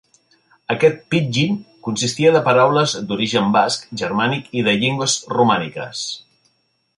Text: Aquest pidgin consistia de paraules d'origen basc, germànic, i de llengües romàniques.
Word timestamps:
Aquest 0.75 0.95
pidgin 1.15 1.59
consistia 1.87 2.31
de 2.37 2.41
paraules 2.47 2.95
d'origen 3.11 3.53
basc, 3.57 3.85
germànic, 4.03 4.49
i 4.61 4.65
de 4.69 4.75
llengües 4.85 5.19
romàniques. 5.37 6.03